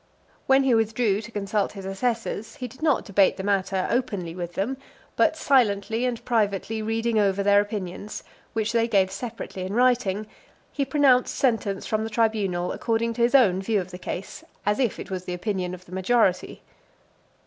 When 0.47 0.63
he 0.63 0.73
withdrew 0.73 1.21
to 1.21 1.31
consult 1.31 1.73
his 1.73 1.85
assessors, 1.85 2.55
he 2.55 2.67
did 2.67 2.81
not 2.81 3.05
debate 3.05 3.37
the 3.37 3.43
matter 3.43 3.85
openly 3.91 4.33
with 4.33 4.53
them; 4.55 4.77
but 5.15 5.37
silently 5.37 6.05
and 6.05 6.25
privately 6.25 6.81
reading 6.81 7.19
over 7.19 7.43
their 7.43 7.61
opinions, 7.61 8.23
which 8.53 8.71
they 8.71 8.87
gave 8.87 9.11
separately 9.11 9.61
in 9.61 9.73
writing, 9.75 10.23
(347) 10.73 10.73
he 10.73 10.85
pronounced 10.85 11.35
sentence 11.35 11.85
from 11.85 12.03
the 12.03 12.09
tribunal 12.09 12.71
according 12.71 13.13
to 13.13 13.21
his 13.21 13.35
own 13.35 13.61
view 13.61 13.79
of 13.79 13.91
the 13.91 13.99
case, 13.99 14.43
as 14.65 14.79
if 14.79 14.97
it 14.99 15.11
was 15.11 15.25
the 15.25 15.35
opinion 15.35 15.75
of 15.75 15.85
the 15.85 15.91
majority. 15.91 16.63